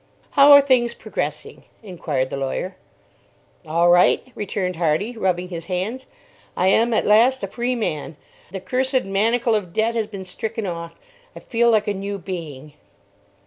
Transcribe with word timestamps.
"How 0.31 0.51
are 0.53 0.61
things 0.61 0.95
progressing?" 0.95 1.65
inquired 1.83 2.31
the 2.31 2.35
lawyer. 2.35 2.75
"All 3.67 3.91
right," 3.91 4.31
returned 4.33 4.77
Hardy, 4.77 5.15
rubbing 5.15 5.49
his 5.49 5.67
hands. 5.67 6.07
"I 6.57 6.69
am 6.69 6.91
at 6.91 7.05
last 7.05 7.43
a 7.43 7.47
free 7.47 7.75
man. 7.75 8.17
The 8.49 8.61
cursed 8.61 9.03
manacle 9.03 9.53
of 9.53 9.73
debt 9.73 9.93
has 9.93 10.07
been 10.07 10.23
stricken 10.25 10.65
off 10.65 10.95
I 11.35 11.39
feel 11.39 11.69
like 11.69 11.87
a 11.87 11.93
new 11.93 12.17
being." 12.17 12.73